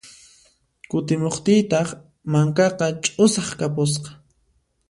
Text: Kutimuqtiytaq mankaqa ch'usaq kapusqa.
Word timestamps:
Kutimuqtiytaq 0.89 1.89
mankaqa 2.31 2.87
ch'usaq 3.03 3.49
kapusqa. 3.59 4.09